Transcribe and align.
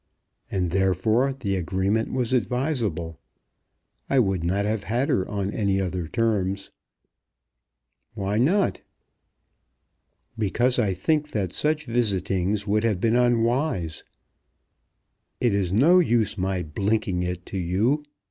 "And 0.49 0.71
therefore 0.71 1.31
the 1.31 1.55
agreement 1.55 2.11
was 2.11 2.33
advisable. 2.33 3.19
I 4.09 4.17
would 4.17 4.43
not 4.43 4.65
have 4.65 4.85
had 4.85 5.09
her 5.09 5.29
on 5.29 5.51
any 5.51 5.79
other 5.79 6.07
terms." 6.07 6.71
"Why 8.15 8.39
not?" 8.39 8.81
"Because 10.39 10.79
I 10.79 10.93
think 10.93 11.29
that 11.33 11.53
such 11.53 11.85
visitings 11.85 12.65
would 12.65 12.83
have 12.83 12.99
been 12.99 13.15
unwise. 13.15 14.03
It 15.39 15.53
is 15.53 15.71
no 15.71 15.99
use 15.99 16.35
my 16.35 16.63
blinking 16.63 17.21
it 17.21 17.45
to 17.53 17.59
you. 17.59 18.01